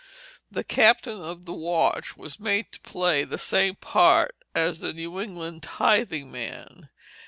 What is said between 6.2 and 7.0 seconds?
man.